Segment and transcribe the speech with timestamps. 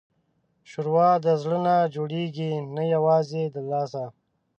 [0.69, 4.03] ښوروا د زړه نه جوړېږي، نه یوازې له لاسه.